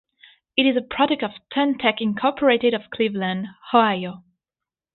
It 0.57 0.63
is 0.65 0.75
a 0.75 0.81
product 0.81 1.21
of 1.21 1.29
Stun 1.51 1.77
Tech 1.77 2.01
Incorporated 2.01 2.73
of 2.73 2.89
Cleveland, 2.89 3.49
Ohio. 3.71 4.23